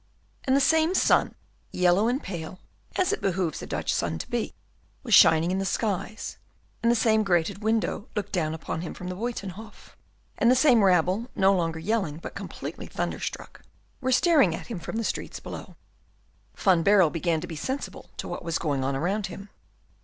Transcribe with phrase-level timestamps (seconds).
[0.45, 1.35] And the same sun,
[1.71, 2.57] yellow and pale,
[2.95, 4.55] as it behooves a Dutch sun to be,
[5.03, 6.37] was shining in the skies;
[6.81, 9.95] and the same grated window looked down upon him from the Buytenhof;
[10.39, 13.61] and the same rabble, no longer yelling, but completely thunderstruck,
[14.01, 15.75] were staring at him from the streets below.
[16.55, 19.49] Van Baerle began to be sensible to what was going on around him.